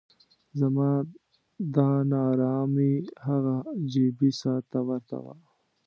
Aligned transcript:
زما 0.59 0.89
دا 1.75 1.89
نا 2.09 2.19
ارامي 2.33 2.91
هغه 3.27 3.55
جیبي 3.91 4.29
ساعت 4.41 4.63
ته 4.71 4.79
ورته 4.87 5.17
وه. 5.23 5.33